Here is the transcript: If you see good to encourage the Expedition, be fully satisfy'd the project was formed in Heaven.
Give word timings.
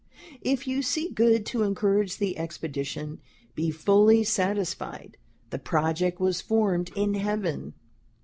If 0.41 0.65
you 0.65 0.81
see 0.81 1.09
good 1.09 1.45
to 1.45 1.61
encourage 1.61 2.17
the 2.17 2.35
Expedition, 2.35 3.19
be 3.53 3.69
fully 3.69 4.23
satisfy'd 4.23 5.15
the 5.51 5.59
project 5.59 6.19
was 6.19 6.41
formed 6.41 6.89
in 6.95 7.13
Heaven. 7.13 7.75